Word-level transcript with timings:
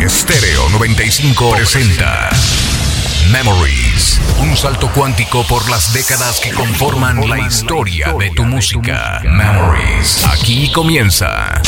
Estéreo 0.00 0.68
95 0.70 1.50
presenta 1.50 2.30
Memories, 3.30 4.20
un 4.40 4.56
salto 4.56 4.90
cuántico 4.92 5.44
por 5.46 5.68
las 5.68 5.92
décadas 5.92 6.40
que 6.40 6.50
conforman 6.50 7.28
la 7.28 7.40
historia 7.40 8.14
de 8.14 8.30
tu 8.30 8.44
música. 8.44 9.20
Memories, 9.24 10.24
aquí 10.24 10.72
comienza 10.72 11.60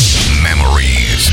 Memories. 0.42 1.32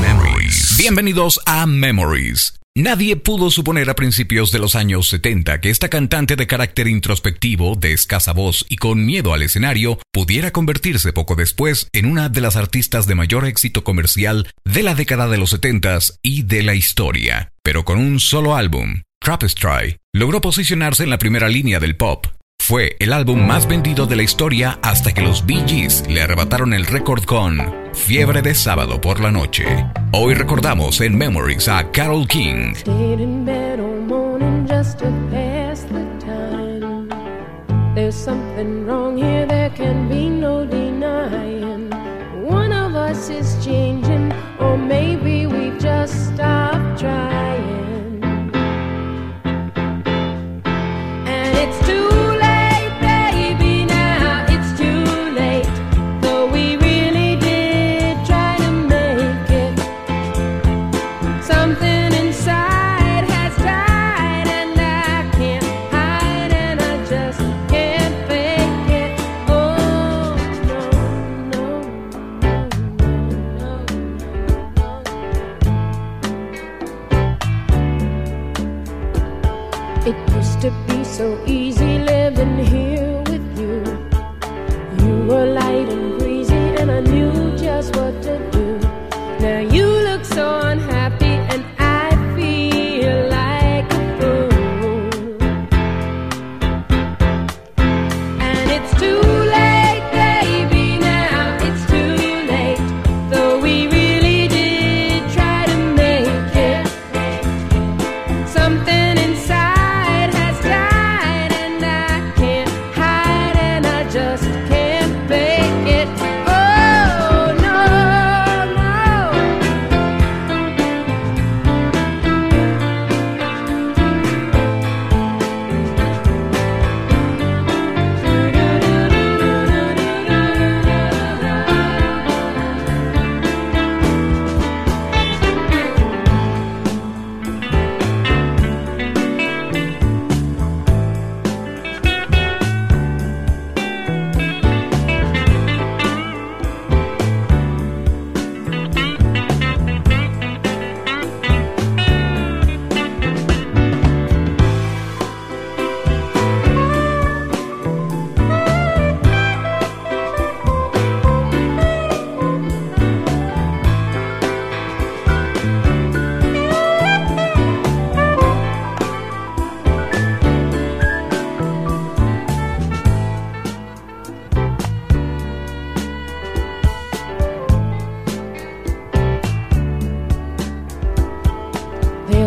Memories. 0.00 0.76
Bienvenidos 0.78 1.40
a 1.44 1.66
Memories. 1.66 2.59
Nadie 2.80 3.16
pudo 3.16 3.50
suponer 3.50 3.90
a 3.90 3.94
principios 3.94 4.52
de 4.52 4.58
los 4.58 4.74
años 4.74 5.06
70 5.10 5.60
que 5.60 5.68
esta 5.68 5.90
cantante 5.90 6.34
de 6.34 6.46
carácter 6.46 6.88
introspectivo, 6.88 7.76
de 7.76 7.92
escasa 7.92 8.32
voz 8.32 8.64
y 8.70 8.76
con 8.76 9.04
miedo 9.04 9.34
al 9.34 9.42
escenario, 9.42 9.98
pudiera 10.10 10.50
convertirse 10.50 11.12
poco 11.12 11.34
después 11.34 11.88
en 11.92 12.06
una 12.06 12.30
de 12.30 12.40
las 12.40 12.56
artistas 12.56 13.06
de 13.06 13.14
mayor 13.14 13.44
éxito 13.44 13.84
comercial 13.84 14.48
de 14.64 14.82
la 14.82 14.94
década 14.94 15.28
de 15.28 15.36
los 15.36 15.50
70 15.50 15.98
y 16.22 16.44
de 16.44 16.62
la 16.62 16.74
historia. 16.74 17.52
Pero 17.62 17.84
con 17.84 17.98
un 17.98 18.18
solo 18.18 18.56
álbum, 18.56 19.02
Trapestry, 19.20 19.98
logró 20.14 20.40
posicionarse 20.40 21.04
en 21.04 21.10
la 21.10 21.18
primera 21.18 21.50
línea 21.50 21.80
del 21.80 21.98
pop, 21.98 22.28
fue 22.70 22.94
el 23.00 23.12
álbum 23.12 23.44
más 23.44 23.66
vendido 23.66 24.06
de 24.06 24.14
la 24.14 24.22
historia 24.22 24.78
hasta 24.82 25.12
que 25.12 25.22
los 25.22 25.44
Bee 25.44 25.64
Gees 25.66 26.04
le 26.08 26.22
arrebataron 26.22 26.72
el 26.72 26.86
récord 26.86 27.24
con 27.24 27.58
Fiebre 27.94 28.42
de 28.42 28.54
sábado 28.54 29.00
por 29.00 29.18
la 29.18 29.32
noche. 29.32 29.64
Hoy 30.12 30.34
recordamos 30.34 31.00
en 31.00 31.18
Memories 31.18 31.66
a 31.66 31.90
Carol 31.90 32.28
King. 32.28 32.74
Is 43.28 43.62
changing, 43.62 44.32
or 44.58 44.78
maybe 44.78 45.46
just 45.78 46.36
trying. 46.36 47.59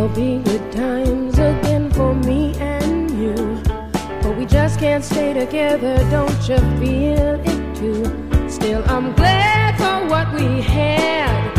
There'll 0.03 0.15
be 0.17 0.43
good 0.43 0.69
times 0.73 1.35
again 1.35 1.89
for 1.89 2.13
me 2.13 2.53
and 2.59 3.09
you. 3.11 3.63
But 4.21 4.37
we 4.37 4.45
just 4.45 4.77
can't 4.77 5.01
stay 5.01 5.31
together, 5.31 5.95
don't 6.11 6.49
you 6.49 6.57
feel 6.77 7.39
it 7.39 7.75
too? 7.77 8.03
Still, 8.49 8.83
I'm 8.91 9.15
glad 9.15 9.77
for 9.77 10.09
what 10.09 10.33
we 10.33 10.59
had. 10.59 11.52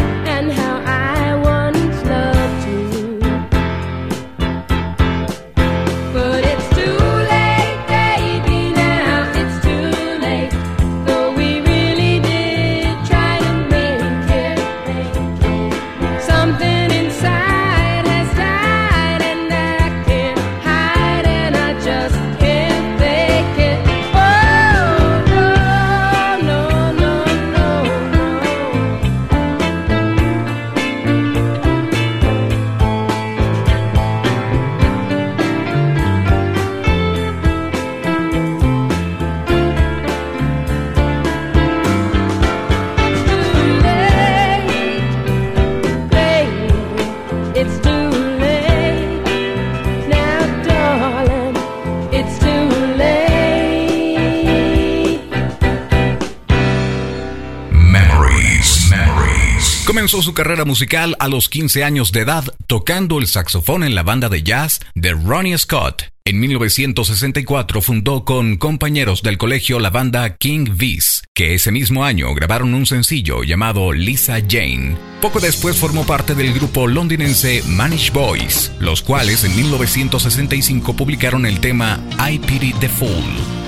Comenzó 60.15 60.31
su 60.31 60.35
carrera 60.35 60.65
musical 60.65 61.17
a 61.19 61.27
los 61.27 61.49
15 61.49 61.83
años 61.83 62.13
de 62.13 62.21
edad 62.21 62.45
tocando 62.69 63.19
el 63.19 63.27
saxofón 63.27 63.83
en 63.83 63.97
la 63.97 64.05
banda 64.05 64.29
de 64.29 64.45
jazz 64.45 64.79
de 64.95 65.13
Ronnie 65.13 65.59
Scott. 65.59 66.14
En 66.27 66.41
1964 66.41 67.83
fundó 67.83 68.25
con 68.25 68.57
compañeros 68.57 69.21
del 69.21 69.37
colegio 69.37 69.79
la 69.79 69.91
banda 69.91 70.39
King 70.39 70.69
Viz, 70.75 71.23
que 71.35 71.53
ese 71.53 71.71
mismo 71.71 72.03
año 72.03 72.33
grabaron 72.33 72.73
un 72.73 72.87
sencillo 72.87 73.45
llamado 73.45 73.93
Lisa 73.93 74.39
Jane. 74.41 74.97
Poco 75.21 75.39
después 75.39 75.77
formó 75.77 76.07
parte 76.07 76.35
del 76.35 76.55
grupo 76.55 76.87
londinense 76.87 77.63
Manish 77.67 78.11
Boys, 78.11 78.73
los 78.81 79.03
cuales 79.03 79.45
en 79.45 79.55
1965 79.55 80.97
publicaron 80.97 81.45
el 81.45 81.61
tema 81.61 82.03
I 82.27 82.39
Pity 82.39 82.73
the 82.81 82.89
Fool. 82.89 83.11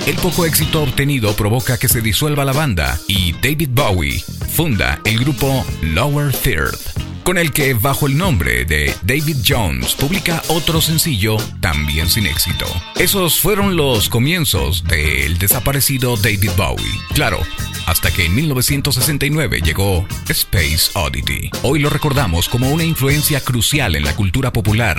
El 0.06 0.16
poco 0.16 0.46
éxito 0.46 0.82
obtenido 0.82 1.36
provoca 1.36 1.78
que 1.78 1.88
se 1.88 2.00
disuelva 2.00 2.46
la 2.46 2.54
banda 2.54 2.98
y 3.06 3.34
David 3.34 3.68
Bowie 3.72 4.24
funda 4.48 4.98
el 5.04 5.18
grupo 5.18 5.62
Lower 5.82 6.32
Third 6.32 6.78
con 7.26 7.38
el 7.38 7.50
que, 7.50 7.74
bajo 7.74 8.06
el 8.06 8.16
nombre 8.16 8.64
de 8.64 8.94
David 9.02 9.38
Jones, 9.44 9.94
publica 9.96 10.44
otro 10.46 10.80
sencillo 10.80 11.36
también 11.60 12.08
sin 12.08 12.24
éxito. 12.24 12.66
Esos 12.94 13.40
fueron 13.40 13.74
los 13.74 14.08
comienzos 14.08 14.84
del 14.84 15.36
desaparecido 15.36 16.16
David 16.16 16.52
Bowie. 16.56 17.00
Claro, 17.14 17.40
hasta 17.86 18.12
que 18.12 18.26
en 18.26 18.34
1969 18.36 19.60
llegó 19.60 20.06
Space 20.28 20.92
Oddity. 20.94 21.50
Hoy 21.64 21.80
lo 21.80 21.90
recordamos 21.90 22.48
como 22.48 22.70
una 22.70 22.84
influencia 22.84 23.40
crucial 23.40 23.96
en 23.96 24.04
la 24.04 24.14
cultura 24.14 24.52
popular, 24.52 24.96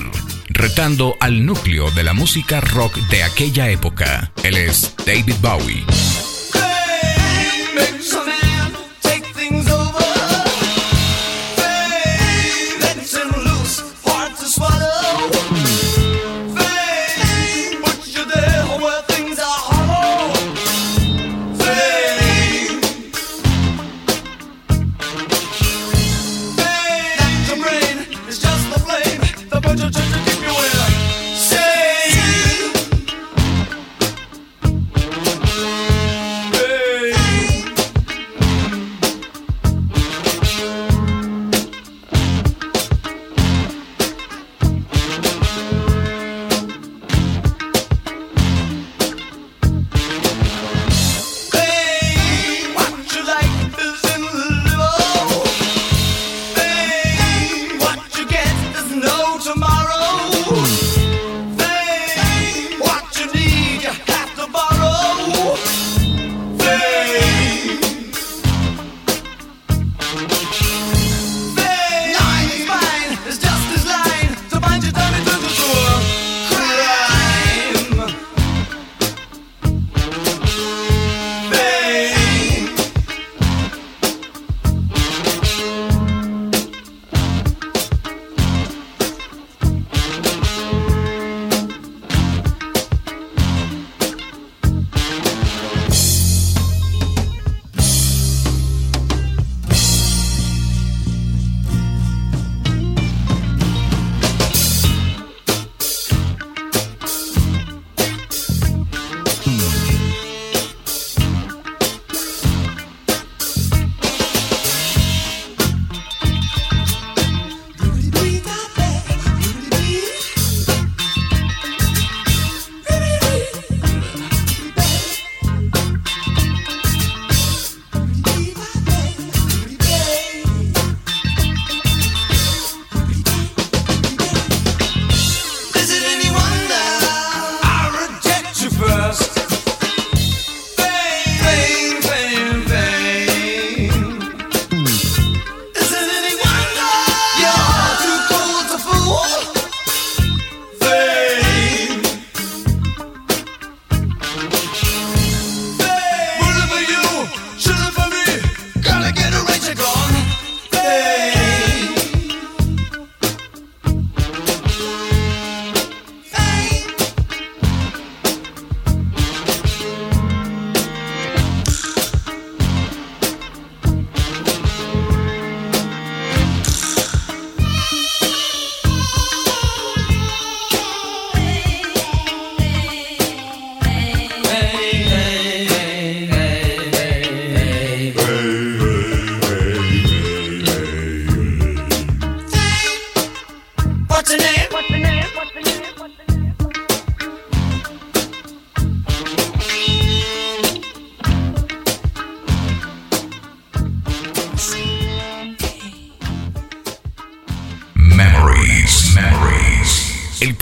retando 0.49 1.15
al 1.21 1.45
núcleo 1.45 1.91
de 1.91 2.03
la 2.03 2.11
música 2.11 2.59
rock 2.59 2.97
de 3.07 3.23
aquella 3.23 3.69
época. 3.69 4.33
Él 4.43 4.57
es 4.57 4.93
David 5.05 5.35
Bowie. 5.41 5.85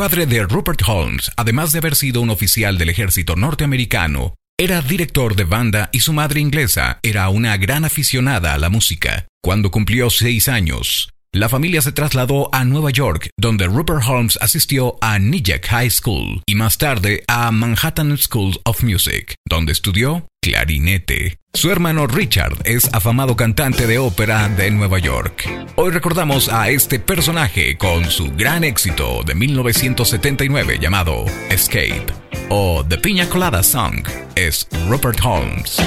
Padre 0.06 0.28
de 0.28 0.44
Rupert 0.44 0.84
Holmes, 0.86 1.32
además 1.36 1.72
de 1.72 1.80
haber 1.80 1.96
sido 1.96 2.22
un 2.22 2.30
oficial 2.30 2.78
del 2.78 2.90
ejército 2.90 3.36
norteamericano, 3.36 4.36
era 4.56 4.84
director 4.84 5.36
de 5.36 5.46
banda 5.46 5.90
y 5.92 6.02
su 6.02 6.14
madre 6.14 6.42
inglesa 6.42 7.00
era 7.02 7.28
una 7.30 7.58
gran 7.58 7.86
aficionada 7.86 8.54
a 8.54 8.60
la 8.60 8.70
música. 8.70 9.26
Cuando 9.42 9.72
cumplió 9.72 10.12
seis 10.12 10.48
años, 10.48 11.10
la 11.36 11.50
familia 11.50 11.82
se 11.82 11.92
trasladó 11.92 12.50
a 12.54 12.64
Nueva 12.64 12.92
York, 12.92 13.30
donde 13.38 13.68
Rupert 13.68 14.04
Holmes 14.08 14.38
asistió 14.40 14.98
a 15.02 15.20
Nyack 15.20 15.68
High 15.68 15.90
School 15.90 16.42
y 16.46 16.56
más 16.56 16.78
tarde 16.78 17.26
a 17.28 17.52
Manhattan 17.52 18.18
School 18.18 18.58
of 18.64 18.84
Music, 18.84 19.36
donde 19.46 19.74
estudió 19.74 20.26
clarinete. 20.42 21.38
Su 21.54 21.72
hermano 21.72 22.08
Richard 22.08 22.62
es 22.64 22.90
afamado 22.94 23.36
cantante 23.36 23.86
de 23.86 23.98
ópera 23.98 24.48
de 24.48 24.72
Nueva 24.72 25.00
York. 25.00 25.46
Hoy 25.76 25.92
recordamos 25.92 26.48
a 26.48 26.70
este 26.70 27.00
personaje 27.00 27.78
con 27.78 28.10
su 28.10 28.32
gran 28.32 28.64
éxito 28.64 29.24
de 29.26 29.36
1979 29.36 30.80
llamado 30.80 31.26
Escape 31.50 32.06
o 32.50 32.86
The 32.88 32.98
Piña 32.98 33.28
Colada 33.28 33.62
Song 33.62 34.08
es 34.36 34.68
Rupert 34.88 35.20
Holmes. 35.22 35.82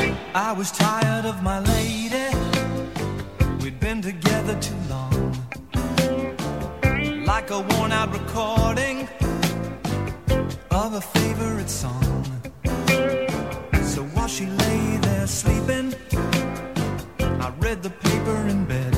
We'd 3.60 3.80
been 3.80 4.00
like 7.48 7.64
a 7.64 7.74
worn 7.76 7.92
out 7.92 8.12
recording 8.12 9.08
of 10.70 10.94
a 10.94 11.00
favorite 11.00 11.70
song. 11.70 12.24
So 13.82 14.02
while 14.14 14.28
she 14.28 14.46
lay 14.46 14.96
there 14.98 15.26
sleeping, 15.26 15.94
I 17.20 17.52
read 17.58 17.82
the 17.82 17.90
paper 17.90 18.36
in 18.48 18.66
bed. 18.66 18.94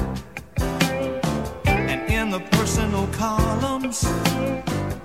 And 1.66 2.10
in 2.10 2.30
the 2.30 2.40
personal 2.52 3.06
columns, 3.08 4.00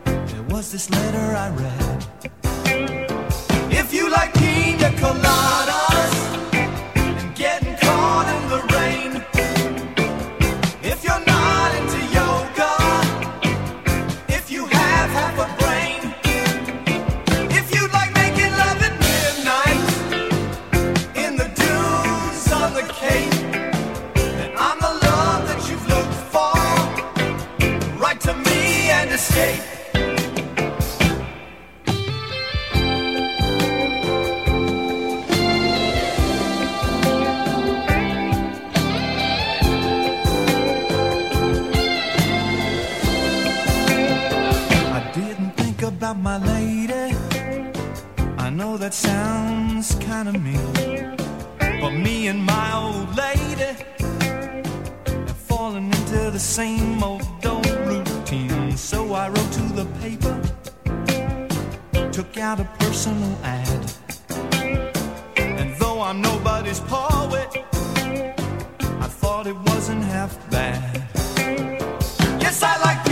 there 0.06 0.44
was 0.50 0.72
this 0.72 0.90
letter 0.90 1.36
I 1.36 1.50
read. 1.50 2.08
If 3.72 3.94
you 3.94 4.10
like 4.10 4.34
pina 4.34 4.90
coladas 5.02 5.64
I'm 66.05 66.21
nobody's 66.21 66.81
poet, 66.81 67.50
I 69.01 69.07
thought 69.07 69.47
it 69.47 69.55
wasn't 69.55 70.03
half 70.03 70.38
bad. 70.51 71.01
Yes, 72.39 72.62
I 72.62 72.79
like 72.83 73.04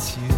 起。 0.00 0.29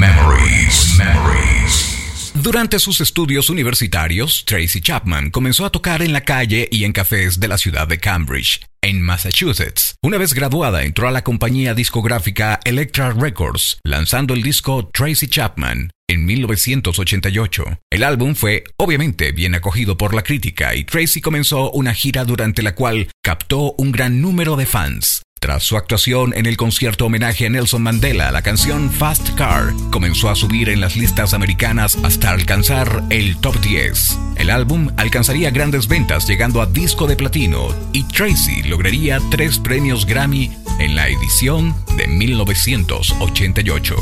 Memories, 0.00 0.96
Memories. 0.96 2.32
Durante 2.32 2.78
sus 2.78 3.02
estudios 3.02 3.50
universitarios, 3.50 4.46
Tracy 4.46 4.80
Chapman 4.80 5.28
comenzó 5.30 5.66
a 5.66 5.70
tocar 5.70 6.00
en 6.00 6.14
la 6.14 6.22
calle 6.22 6.70
y 6.72 6.84
en 6.84 6.92
cafés 6.94 7.38
de 7.38 7.48
la 7.48 7.58
ciudad 7.58 7.86
de 7.86 7.98
Cambridge, 7.98 8.62
en 8.80 9.02
Massachusetts. 9.02 9.96
Una 10.02 10.16
vez 10.16 10.32
graduada, 10.32 10.84
entró 10.84 11.06
a 11.06 11.10
la 11.10 11.22
compañía 11.22 11.74
discográfica 11.74 12.60
Elektra 12.64 13.10
Records, 13.10 13.78
lanzando 13.84 14.32
el 14.32 14.42
disco 14.42 14.88
Tracy 14.90 15.28
Chapman 15.28 15.90
en 16.08 16.24
1988. 16.24 17.64
El 17.90 18.02
álbum 18.02 18.34
fue 18.34 18.64
obviamente 18.78 19.32
bien 19.32 19.54
acogido 19.54 19.98
por 19.98 20.14
la 20.14 20.22
crítica 20.22 20.74
y 20.74 20.84
Tracy 20.84 21.20
comenzó 21.20 21.70
una 21.72 21.92
gira 21.92 22.24
durante 22.24 22.62
la 22.62 22.74
cual 22.74 23.08
captó 23.22 23.74
un 23.76 23.92
gran 23.92 24.22
número 24.22 24.56
de 24.56 24.64
fans. 24.64 25.20
Tras 25.42 25.62
su 25.62 25.78
actuación 25.78 26.34
en 26.36 26.44
el 26.44 26.58
concierto 26.58 27.06
homenaje 27.06 27.46
a 27.46 27.48
Nelson 27.48 27.80
Mandela, 27.80 28.30
la 28.30 28.42
canción 28.42 28.90
Fast 28.90 29.30
Car 29.36 29.72
comenzó 29.90 30.28
a 30.28 30.34
subir 30.34 30.68
en 30.68 30.82
las 30.82 30.96
listas 30.96 31.32
americanas 31.32 31.96
hasta 32.02 32.28
alcanzar 32.28 33.02
el 33.08 33.38
top 33.38 33.58
10. 33.62 34.18
El 34.36 34.50
álbum 34.50 34.90
alcanzaría 34.98 35.50
grandes 35.50 35.88
ventas 35.88 36.28
llegando 36.28 36.60
a 36.60 36.66
disco 36.66 37.06
de 37.06 37.16
platino 37.16 37.68
y 37.94 38.02
Tracy 38.04 38.64
lograría 38.64 39.18
tres 39.30 39.58
premios 39.58 40.04
Grammy 40.04 40.52
en 40.78 40.94
la 40.94 41.08
edición 41.08 41.74
de 41.96 42.06
1988. 42.06 43.96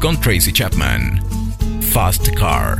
Con 0.00 0.20
Tracy 0.20 0.52
Chapman, 0.52 1.22
Fast 1.92 2.28
Car. 2.34 2.78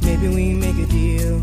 Maybe 0.00 0.28
we 0.28 0.54
make 0.54 0.78
a 0.78 0.86
deal. 0.86 1.42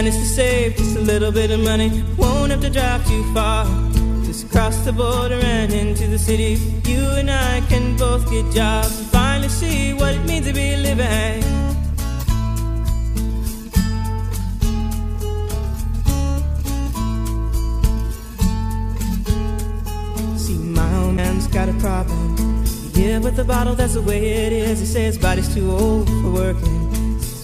Managed 0.00 0.16
to 0.16 0.24
save 0.24 0.76
just 0.76 0.96
a 0.96 1.00
little 1.00 1.30
bit 1.30 1.50
of 1.50 1.60
money. 1.60 2.02
Won't 2.16 2.52
have 2.52 2.62
to 2.62 2.70
drive 2.70 3.06
too 3.06 3.22
far. 3.34 3.66
Just 4.24 4.50
cross 4.50 4.78
the 4.78 4.94
border 4.94 5.34
and 5.34 5.70
into 5.74 6.06
the 6.06 6.18
city. 6.18 6.52
You 6.90 7.02
and 7.20 7.30
I 7.30 7.60
can 7.68 7.98
both 7.98 8.24
get 8.30 8.50
jobs 8.50 8.98
and 8.98 9.08
finally 9.08 9.50
see 9.50 9.92
what 9.92 10.14
it 10.14 10.24
means 10.24 10.46
to 10.46 10.54
be 10.54 10.74
living. 10.74 11.42
See, 20.38 20.54
my 20.54 20.96
old 20.96 21.14
man's 21.14 21.46
got 21.48 21.68
a 21.68 21.74
problem. 21.74 22.64
Yeah, 22.94 23.18
with 23.18 23.36
the 23.36 23.44
bottle, 23.44 23.74
that's 23.74 23.92
the 23.92 24.00
way 24.00 24.46
it 24.46 24.54
is. 24.54 24.80
He 24.80 24.86
says 24.86 25.18
body's 25.18 25.54
too 25.54 25.70
old 25.70 26.08
for 26.08 26.30
working. 26.30 26.79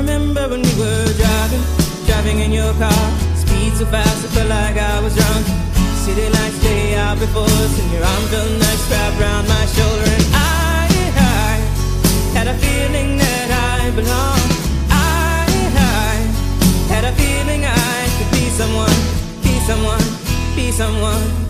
Remember 0.00 0.48
when 0.48 0.62
we 0.62 0.74
were 0.80 1.12
driving, 1.20 1.64
driving 2.06 2.38
in 2.40 2.52
your 2.52 2.72
car. 2.80 3.04
Speed 3.36 3.72
so 3.76 3.84
fast, 3.86 4.24
I 4.24 4.28
felt 4.34 4.48
like 4.48 4.76
I 4.76 5.00
was 5.04 5.14
drunk. 5.14 5.44
City 6.04 6.26
lights 6.36 6.58
day 6.62 6.96
out 6.96 7.18
before 7.18 7.44
us, 7.44 7.72
and 7.80 7.92
your 7.92 8.04
arm 8.04 8.24
felt 8.32 8.50
nice 8.64 8.84
wrapped 8.90 9.20
around 9.20 9.46
my 9.46 9.64
shoulder. 9.76 10.08
And 10.16 10.26
I, 10.32 10.88
I 11.44 11.52
had 12.36 12.46
a 12.48 12.56
feeling 12.64 13.18
that 13.18 13.48
I 13.76 13.90
belonged. 13.90 14.52
I, 14.88 15.44
I 15.76 16.16
had 16.92 17.04
a 17.04 17.12
feeling 17.20 17.62
I 17.66 18.00
could 18.16 18.30
be 18.32 18.48
someone, 18.60 19.00
be 19.44 19.54
someone, 19.68 20.06
be 20.56 20.70
someone. 20.72 21.49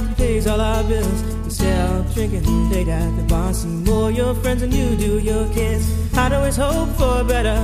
that 0.00 0.16
pays 0.16 0.46
all 0.46 0.60
our 0.60 0.84
bills. 0.84 1.22
You 1.44 1.50
sell 1.50 2.04
oh, 2.06 2.14
drinking 2.14 2.70
late 2.70 2.88
at 2.88 3.16
the 3.16 3.22
bar. 3.22 3.52
See 3.52 3.68
more 3.68 4.10
your 4.10 4.34
friends 4.34 4.60
than 4.60 4.72
you 4.72 4.96
do 4.96 5.18
your 5.18 5.52
kids. 5.52 5.84
I'd 6.16 6.32
always 6.32 6.56
hope 6.56 6.90
for 6.90 7.24
better. 7.24 7.58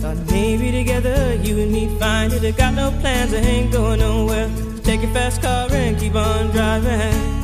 Thought 0.00 0.18
maybe 0.30 0.70
together 0.70 1.34
you 1.42 1.58
and 1.58 1.72
me 1.72 1.88
find 1.98 2.32
it. 2.32 2.44
I 2.44 2.50
got 2.52 2.74
no 2.74 2.90
plans, 3.00 3.32
I 3.34 3.38
ain't 3.38 3.72
going 3.72 4.00
nowhere. 4.00 4.50
Take 4.82 5.02
your 5.02 5.12
fast 5.12 5.42
car 5.42 5.68
and 5.70 5.98
keep 5.98 6.14
on 6.14 6.50
driving. 6.50 7.42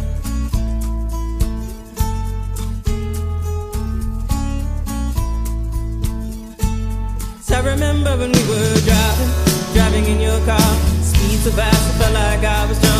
So 7.43 7.57
I 7.57 7.61
remember 7.73 8.17
when 8.17 8.33
we 8.33 8.43
were 8.49 8.81
driving, 8.89 9.31
driving 9.75 10.05
in 10.05 10.21
your 10.21 10.41
car. 10.45 10.71
Speed 11.03 11.41
so 11.41 11.51
fast, 11.51 11.95
I 11.95 11.99
felt 11.99 12.15
like 12.15 12.45
I 12.45 12.67
was 12.67 12.81
drunk. 12.81 13.00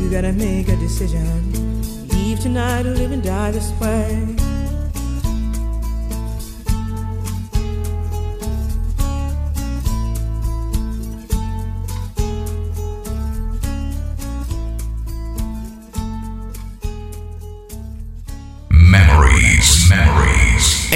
You 0.00 0.10
gotta 0.10 0.32
make 0.32 0.68
a 0.68 0.76
decision. 0.76 1.52
Leave 2.08 2.40
tonight 2.40 2.86
or 2.86 2.94
live 2.94 3.12
and 3.12 3.22
die 3.22 3.50
this 3.50 3.70
way. 3.80 4.55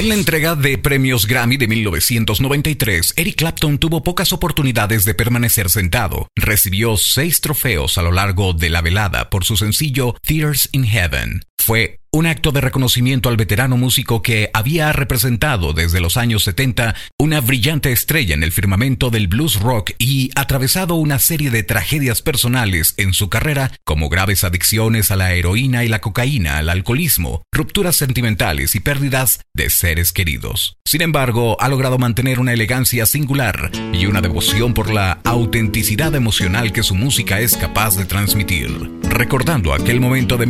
En 0.00 0.08
la 0.08 0.14
entrega 0.14 0.56
de 0.56 0.78
premios 0.78 1.26
Grammy 1.26 1.58
de 1.58 1.68
1993, 1.68 3.12
Eric 3.18 3.36
Clapton 3.36 3.76
tuvo 3.76 4.02
pocas 4.02 4.32
oportunidades 4.32 5.04
de 5.04 5.12
permanecer 5.12 5.68
sentado. 5.68 6.26
Recibió 6.34 6.96
seis 6.96 7.42
trofeos 7.42 7.98
a 7.98 8.02
lo 8.02 8.10
largo 8.10 8.54
de 8.54 8.70
la 8.70 8.80
velada 8.80 9.28
por 9.28 9.44
su 9.44 9.58
sencillo 9.58 10.14
Tears 10.22 10.70
in 10.72 10.84
Heaven. 10.84 11.42
Fue 11.60 12.00
un 12.12 12.26
acto 12.26 12.50
de 12.50 12.60
reconocimiento 12.60 13.28
al 13.28 13.36
veterano 13.36 13.76
músico 13.76 14.20
que 14.20 14.50
había 14.52 14.92
representado 14.92 15.72
desde 15.72 16.00
los 16.00 16.16
años 16.16 16.42
70 16.42 16.96
una 17.20 17.40
brillante 17.40 17.92
estrella 17.92 18.34
en 18.34 18.42
el 18.42 18.50
firmamento 18.50 19.10
del 19.10 19.28
blues 19.28 19.60
rock 19.60 19.92
y 19.98 20.30
atravesado 20.34 20.96
una 20.96 21.20
serie 21.20 21.50
de 21.50 21.62
tragedias 21.62 22.20
personales 22.20 22.94
en 22.96 23.12
su 23.12 23.28
carrera 23.28 23.70
como 23.84 24.08
graves 24.08 24.42
adicciones 24.42 25.12
a 25.12 25.16
la 25.16 25.34
heroína 25.34 25.84
y 25.84 25.88
la 25.88 26.00
cocaína, 26.00 26.58
al 26.58 26.68
alcoholismo, 26.68 27.42
rupturas 27.52 27.94
sentimentales 27.94 28.74
y 28.74 28.80
pérdidas 28.80 29.42
de 29.54 29.70
seres 29.70 30.12
queridos. 30.12 30.78
Sin 30.84 31.02
embargo, 31.02 31.56
ha 31.60 31.68
logrado 31.68 31.98
mantener 31.98 32.40
una 32.40 32.52
elegancia 32.52 33.06
singular 33.06 33.70
y 33.92 34.06
una 34.06 34.20
devoción 34.20 34.74
por 34.74 34.92
la 34.92 35.20
autenticidad 35.24 36.12
emocional 36.16 36.72
que 36.72 36.82
su 36.82 36.96
música 36.96 37.38
es 37.38 37.56
capaz 37.56 37.96
de 37.96 38.06
transmitir. 38.06 38.90
Recordando 39.04 39.72
aquel 39.72 40.00
momento 40.00 40.36
de 40.36 40.46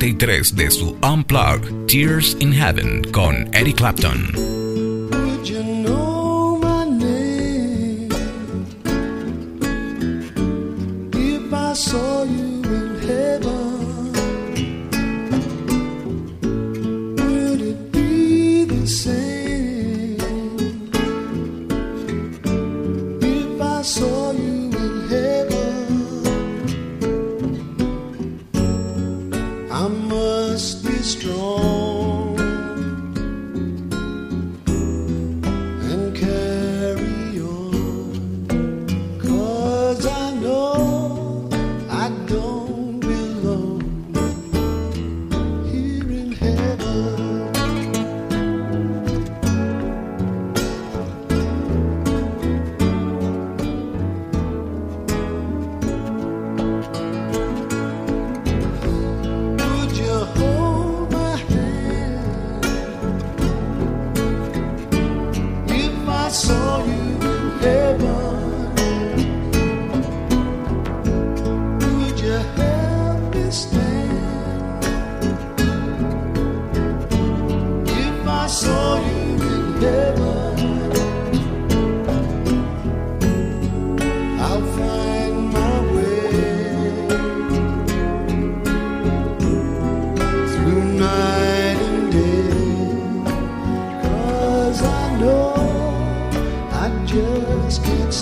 1993 0.00 0.56
de 0.56 0.70
su 0.70 0.96
Unplugged 1.02 1.86
Tears 1.86 2.36
in 2.40 2.52
Heaven 2.52 3.02
con 3.12 3.48
Eddie 3.52 3.74
Clapton. 3.74 4.59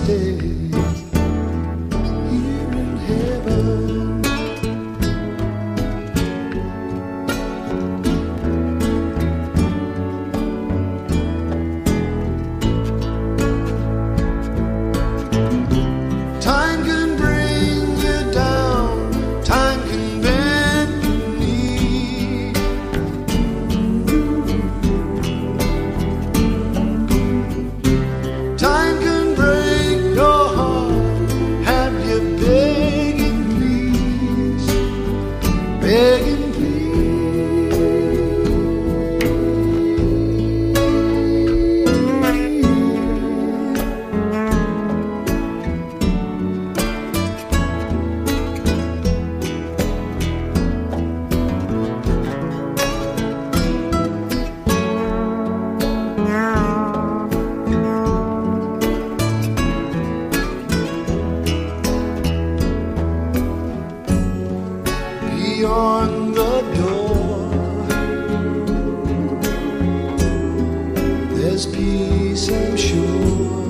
day. 0.08 0.67
there's 71.58 71.74
peace, 71.74 72.48
I'm 72.52 72.76
sure. 72.76 73.67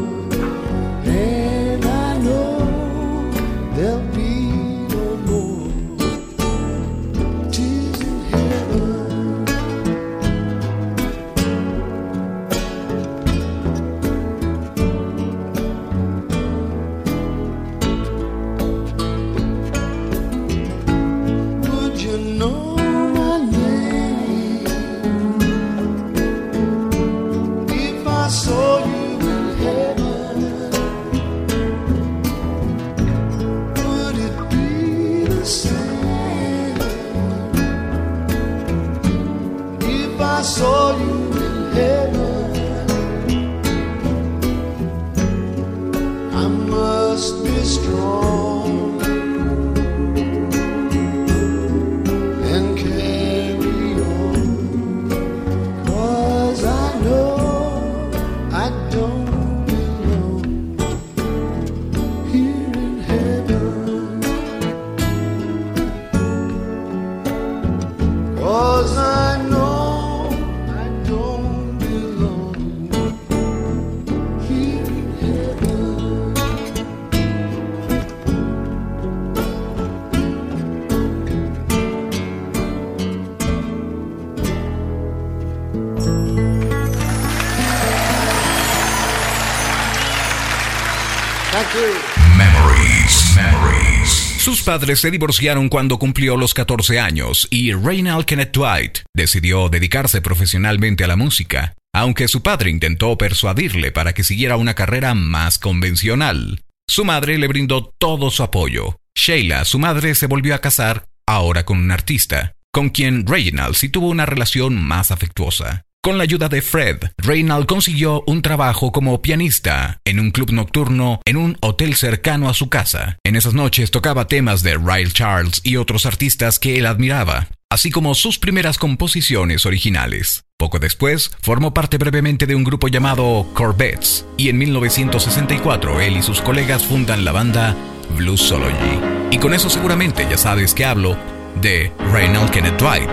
Padres 94.69 95.01
se 95.01 95.11
divorciaron 95.11 95.71
cuando 95.71 95.99
cumplió 95.99 96.37
los 96.37 96.53
14 96.53 97.01
años 97.01 97.49
y 97.51 97.73
Reynald 97.73 98.27
Kenneth 98.27 98.53
Dwight 98.53 98.99
decidió 99.15 99.71
dedicarse 99.71 100.21
profesionalmente 100.21 101.05
a 101.05 101.07
la 101.07 101.17
música, 101.17 101.75
aunque 101.95 102.29
su 102.29 102.43
padre 102.43 102.69
intentó 102.69 103.17
persuadirle 103.17 103.93
para 103.93 104.13
que 104.13 104.25
siguiera 104.25 104.59
una 104.59 104.75
carrera 104.75 105.15
más 105.15 105.59
convencional. 105.59 106.61
Su 106.87 107.07
madre 107.07 107.39
le 107.39 107.49
brindó 107.49 107.95
todo 107.97 108.31
su 108.31 108.43
apoyo. 108.43 108.99
Sheila, 109.15 109.65
su 109.65 109.79
madre, 109.79 110.15
se 110.15 110.27
volvió 110.27 110.55
a 110.55 110.61
casar, 110.61 111.07
ahora 111.27 111.65
con 111.65 111.79
un 111.79 111.91
artista, 111.91 112.53
con 112.71 112.91
quien 112.91 113.27
Reynald 113.27 113.75
sí 113.75 113.89
tuvo 113.89 114.09
una 114.09 114.27
relación 114.27 114.77
más 114.77 115.11
afectuosa. 115.11 115.87
Con 116.01 116.17
la 116.17 116.23
ayuda 116.23 116.49
de 116.49 116.63
Fred, 116.63 116.99
Reynald 117.19 117.67
consiguió 117.67 118.23
un 118.27 118.41
trabajo 118.41 118.93
como 118.93 119.21
pianista 119.21 120.01
en 120.05 120.21
un 120.21 120.31
club 120.31 120.53
nocturno 120.53 121.21
en 121.25 121.37
un 121.37 121.59
hotel 121.61 121.97
cercano 121.97 122.49
a 122.49 122.55
su 122.55 122.69
casa. 122.69 123.19
En 123.25 123.35
esas 123.35 123.53
noches 123.53 123.91
tocaba 123.91 124.29
temas 124.29 124.63
de 124.63 124.75
Ray 124.75 125.11
Charles 125.11 125.61
y 125.65 125.77
otros 125.77 126.07
artistas 126.07 126.61
que 126.61 126.79
él 126.79 126.87
admiraba, 126.87 127.49
así 127.69 127.91
como 127.91 128.15
sus 128.15 128.39
primeras 128.39 128.79
composiciones 128.79 129.67
originales. 129.67 130.45
Poco 130.57 130.79
después, 130.79 131.33
formó 131.43 131.75
parte 131.75 131.99
brevemente 131.99 132.47
de 132.47 132.55
un 132.55 132.65
grupo 132.65 132.87
llamado 132.87 133.49
Corvettes, 133.55 134.25
y 134.37 134.51
en 134.51 134.59
1964 134.59 136.01
él 136.01 136.17
y 136.17 136.23
sus 136.23 136.41
colegas 136.41 136.85
fundan 136.85 137.25
la 137.25 137.33
banda 137.33 137.77
Bluesology. 138.17 139.01
Y 139.33 139.39
con 139.39 139.53
eso 139.53 139.69
seguramente 139.69 140.27
ya 140.31 140.39
sabes 140.39 140.75
que 140.75 140.85
hablo 140.85 141.19
de 141.61 141.93
Reynald 142.13 142.51
Kenneth 142.51 142.79
Dwight, 142.79 143.11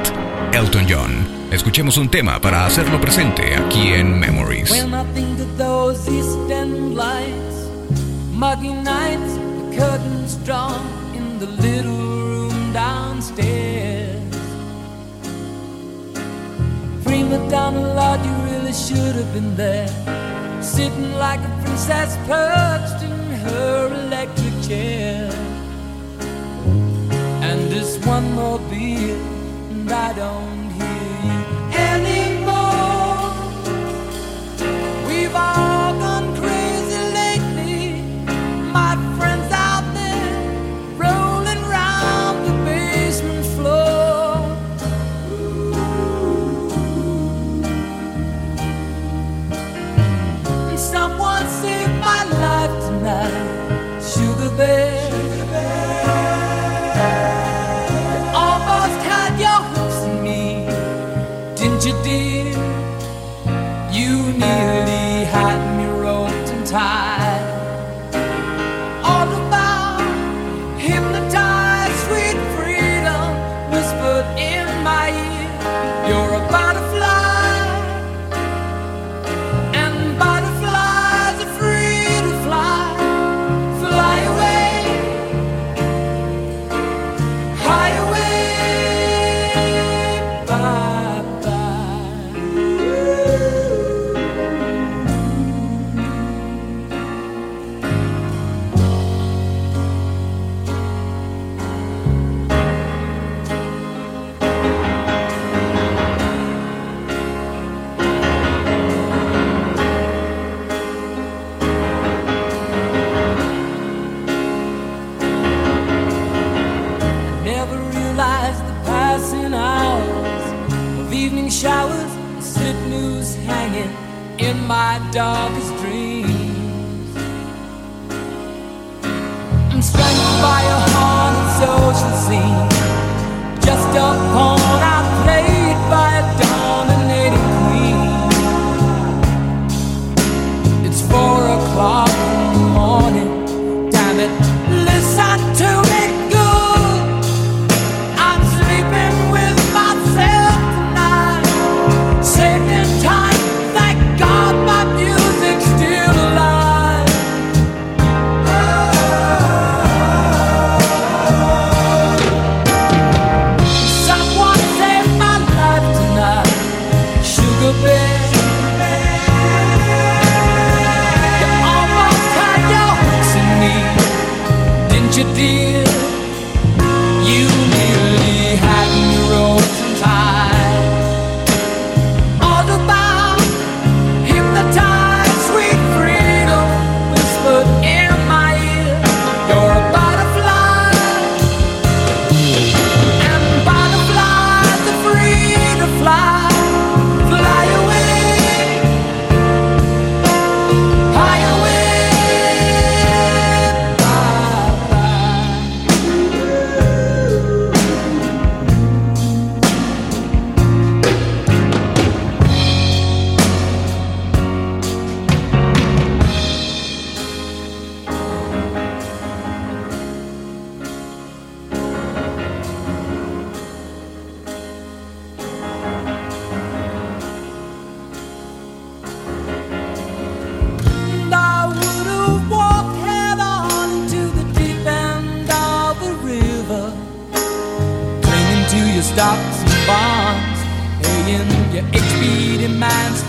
Elton 0.56 0.88
John. 0.88 1.28
Escuchemos 1.52 1.98
un 1.98 2.08
tema 2.08 2.40
para 2.40 2.66
hacerlo 2.66 3.02
presente 3.02 3.58
aquí 3.58 3.90
en 3.90 4.18
Memories. 4.18 4.72
When 4.72 4.94
I 4.94 5.04
think 5.14 5.38
of 5.42 5.58
those 5.58 6.10
East 6.10 6.50
End 6.50 6.96
lights, 6.96 7.68
muggy 8.32 8.72
nights, 8.72 9.34
the 9.36 9.78
curtains 9.78 10.38
drawn 10.46 10.80
in 11.14 11.40
the 11.40 11.48
little 11.62 11.92
room 11.92 12.72
downstairs. 12.72 14.16
Prima 17.04 17.38
Donna 17.50 17.94
Lord, 17.94 18.22
you 18.26 18.32
really 18.50 18.72
should 18.72 19.14
have 19.14 19.34
been 19.34 19.58
there, 19.58 19.90
sitting 20.64 21.12
like 21.16 21.42
a 21.42 21.62
princess 21.66 22.16
perched 22.28 23.04
in 23.04 23.12
her 23.44 23.88
electric 23.94 24.54
chair. 24.66 25.30
And 27.44 27.70
this 27.70 27.98
one 28.06 28.32
more 28.32 28.60
beer, 28.70 29.20
and 29.88 29.94
I 29.94 30.14
don't 30.14 30.72
hear 30.72 31.12
you 31.30 31.40
anymore. 31.78 33.34
We've 35.08 35.36
all 35.36 35.65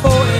boy. 0.02 0.35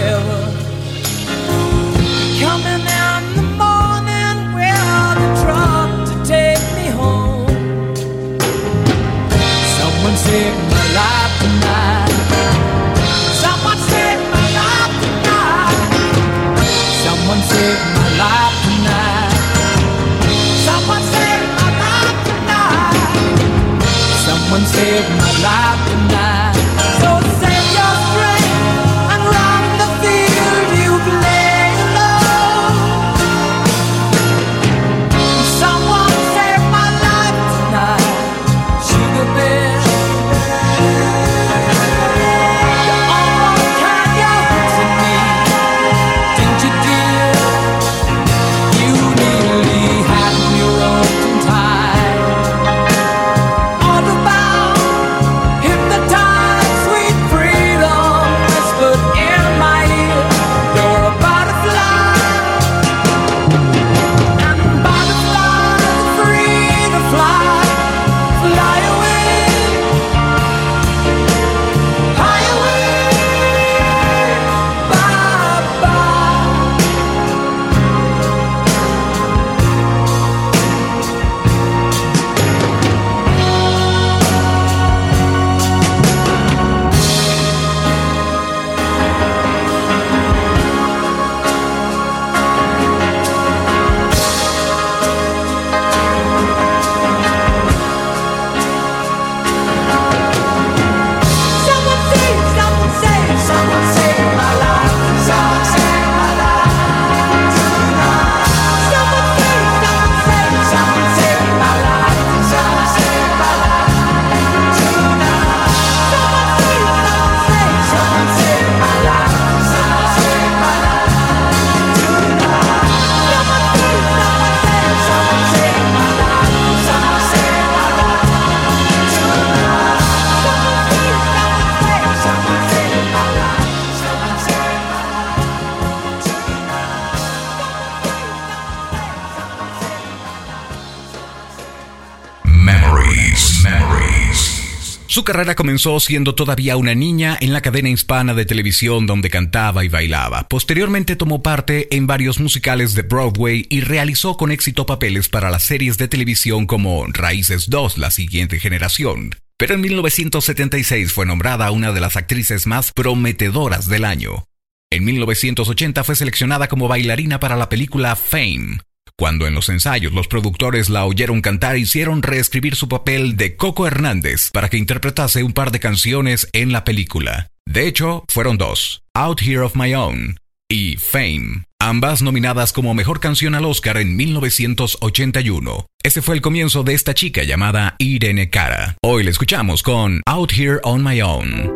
Memories, 142.67 143.63
Memories. 143.63 145.01
Su 145.07 145.23
carrera 145.23 145.55
comenzó 145.55 146.01
siendo 146.01 146.35
todavía 146.35 146.77
una 146.77 146.97
niña 146.97 147.39
en 147.41 147.53
la 147.53 147.61
cadena 147.61 147.91
hispana 147.91 148.35
de 148.35 148.45
televisión 148.45 149.07
donde 149.07 149.31
cantaba 149.31 149.85
y 149.85 149.89
bailaba. 149.89 150.49
Posteriormente 150.49 151.15
tomó 151.15 151.45
parte 151.45 151.87
en 151.95 152.09
varios 152.09 152.41
musicales 152.41 152.97
de 152.97 153.03
Broadway 153.03 153.67
y 153.71 153.83
realizó 153.83 154.37
con 154.37 154.51
éxito 154.51 154.85
papeles 154.85 155.29
para 155.29 155.49
las 155.49 155.63
series 155.63 155.97
de 155.97 156.09
televisión 156.09 156.67
como 156.67 157.07
Raíces 157.07 157.71
2, 157.71 157.99
la 157.99 158.11
siguiente 158.11 158.59
generación. 158.59 159.37
Pero 159.57 159.75
en 159.75 159.83
1976 159.83 161.13
fue 161.13 161.25
nombrada 161.25 161.71
una 161.71 161.93
de 161.93 162.01
las 162.01 162.17
actrices 162.17 162.67
más 162.67 162.91
prometedoras 162.91 163.89
del 163.89 164.05
año. 164.05 164.43
En 164.91 165.05
1980 165.05 166.03
fue 166.03 166.17
seleccionada 166.17 166.67
como 166.67 166.89
bailarina 166.89 167.39
para 167.39 167.55
la 167.55 167.69
película 167.69 168.17
Fame. 168.17 168.79
Cuando 169.19 169.47
en 169.47 169.55
los 169.55 169.71
ensayos 169.71 170.13
los 170.13 170.29
productores 170.29 170.91
la 170.91 171.07
oyeron 171.07 171.41
cantar, 171.41 171.79
hicieron 171.79 172.23
reescribir 172.23 172.77
su 172.77 172.87
papel 172.87 173.37
de 173.39 173.57
Coco 173.57 173.87
Hernández 173.87 174.51
para 174.53 174.69
que 174.69 174.77
interpretase 174.77 175.43
un 175.43 175.55
par 175.55 175.71
de 175.71 175.81
canciones 175.81 176.49
en 176.53 176.71
la 176.71 176.85
película. 176.85 177.49
De 177.65 177.87
hecho, 177.87 178.25
fueron 178.29 178.59
dos, 178.59 179.03
Out 179.15 179.41
Here 179.41 179.61
of 179.61 179.75
My 179.75 179.95
Own 179.95 180.39
y 180.69 180.99
Fame, 180.99 181.65
ambas 181.81 182.21
nominadas 182.21 182.75
como 182.75 182.93
Mejor 182.93 183.19
Canción 183.21 183.55
al 183.55 183.65
Oscar 183.65 183.97
en 183.97 184.17
1981. 184.17 185.87
Ese 186.03 186.21
fue 186.21 186.35
el 186.35 186.43
comienzo 186.43 186.83
de 186.83 186.93
esta 186.93 187.15
chica 187.15 187.43
llamada 187.43 187.97
Irene 187.99 188.51
Cara. 188.51 188.97
Hoy 189.03 189.23
la 189.23 189.31
escuchamos 189.31 189.83
con 189.83 190.21
Out 190.27 190.53
Here 190.53 190.81
on 190.83 191.03
My 191.03 191.23
Own. 191.23 191.73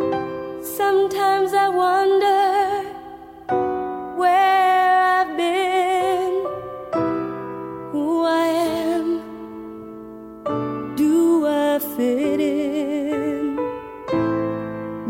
Sometimes 0.76 1.52
I 1.54 1.68
wonder 1.74 2.29
fit 12.00 12.40
in? 12.40 13.56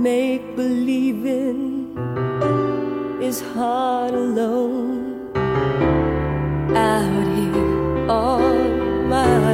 Make 0.06 0.44
believing 0.56 1.96
is 3.22 3.40
hard 3.54 4.12
alone. 4.12 5.30
Out 6.90 7.28
here 7.38 8.10
on 8.10 9.08
my 9.08 9.49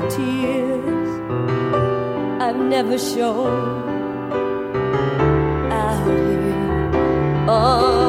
the 0.00 0.08
tears 0.08 1.10
I've 2.40 2.56
never 2.56 2.98
shown. 2.98 3.90
Out 5.72 6.06
here 6.06 7.50
on 7.50 7.99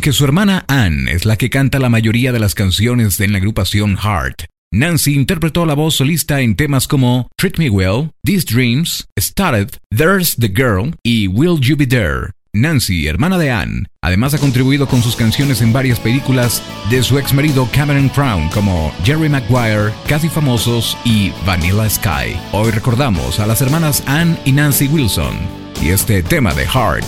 Aunque 0.00 0.14
su 0.14 0.24
hermana 0.24 0.64
Anne 0.66 1.12
es 1.12 1.26
la 1.26 1.36
que 1.36 1.50
canta 1.50 1.78
la 1.78 1.90
mayoría 1.90 2.32
de 2.32 2.38
las 2.38 2.54
canciones 2.54 3.18
de 3.18 3.28
la 3.28 3.36
agrupación 3.36 3.98
Heart, 3.98 4.44
Nancy 4.72 5.12
interpretó 5.12 5.66
la 5.66 5.74
voz 5.74 5.96
solista 5.96 6.40
en 6.40 6.56
temas 6.56 6.88
como 6.88 7.28
Treat 7.36 7.58
Me 7.58 7.68
Well, 7.68 8.08
These 8.24 8.46
Dreams, 8.50 9.08
Started, 9.18 9.76
There's 9.94 10.36
the 10.36 10.48
Girl 10.48 10.94
y 11.02 11.26
Will 11.26 11.60
You 11.60 11.76
Be 11.76 11.86
There. 11.86 12.30
Nancy, 12.54 13.08
hermana 13.08 13.36
de 13.36 13.50
Anne, 13.50 13.88
además 14.00 14.32
ha 14.32 14.38
contribuido 14.38 14.88
con 14.88 15.02
sus 15.02 15.16
canciones 15.16 15.60
en 15.60 15.70
varias 15.70 16.00
películas 16.00 16.62
de 16.88 17.02
su 17.02 17.18
ex 17.18 17.34
marido 17.34 17.68
Cameron 17.70 18.08
Crown 18.08 18.48
como 18.54 18.94
Jerry 19.04 19.28
Maguire, 19.28 19.92
Casi 20.08 20.30
Famosos 20.30 20.96
y 21.04 21.30
Vanilla 21.44 21.90
Sky. 21.90 22.40
Hoy 22.52 22.70
recordamos 22.70 23.38
a 23.38 23.46
las 23.46 23.60
hermanas 23.60 24.02
Anne 24.06 24.38
y 24.46 24.52
Nancy 24.52 24.88
Wilson 24.88 25.36
y 25.82 25.90
este 25.90 26.22
tema 26.22 26.54
de 26.54 26.66
Heart. 26.66 27.04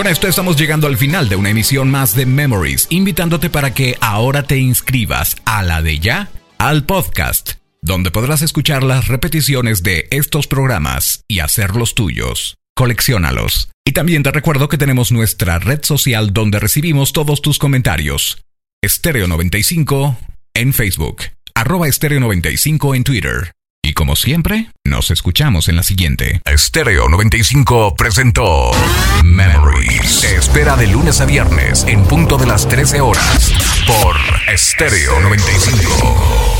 Con 0.00 0.06
esto 0.06 0.28
estamos 0.28 0.56
llegando 0.56 0.86
al 0.86 0.96
final 0.96 1.28
de 1.28 1.36
una 1.36 1.50
emisión 1.50 1.90
más 1.90 2.16
de 2.16 2.24
Memories, 2.24 2.86
invitándote 2.88 3.50
para 3.50 3.74
que 3.74 3.98
ahora 4.00 4.44
te 4.44 4.56
inscribas 4.56 5.36
a 5.44 5.62
la 5.62 5.82
de 5.82 5.98
ya, 5.98 6.30
al 6.56 6.86
podcast, 6.86 7.56
donde 7.82 8.10
podrás 8.10 8.40
escuchar 8.40 8.82
las 8.82 9.08
repeticiones 9.08 9.82
de 9.82 10.08
estos 10.10 10.46
programas 10.46 11.22
y 11.28 11.40
hacerlos 11.40 11.94
tuyos. 11.94 12.56
Colecciónalos. 12.74 13.72
Y 13.84 13.92
también 13.92 14.22
te 14.22 14.30
recuerdo 14.30 14.70
que 14.70 14.78
tenemos 14.78 15.12
nuestra 15.12 15.58
red 15.58 15.80
social 15.82 16.32
donde 16.32 16.60
recibimos 16.60 17.12
todos 17.12 17.42
tus 17.42 17.58
comentarios. 17.58 18.42
Estéreo 18.80 19.28
95 19.28 20.16
en 20.54 20.72
Facebook, 20.72 21.24
arroba 21.54 21.88
Estéreo 21.88 22.20
95 22.20 22.94
en 22.94 23.04
Twitter. 23.04 23.52
Como 24.00 24.16
siempre, 24.16 24.70
nos 24.82 25.10
escuchamos 25.10 25.68
en 25.68 25.76
la 25.76 25.82
siguiente. 25.82 26.40
Estéreo 26.46 27.10
95 27.10 27.96
presentó 27.96 28.70
Memories. 29.22 30.22
Te 30.22 30.36
espera 30.36 30.74
de 30.74 30.86
lunes 30.86 31.20
a 31.20 31.26
viernes 31.26 31.84
en 31.86 32.02
punto 32.04 32.38
de 32.38 32.46
las 32.46 32.66
13 32.66 33.02
horas 33.02 33.52
por 33.86 34.16
Estéreo 34.50 35.20
95. 35.20 36.59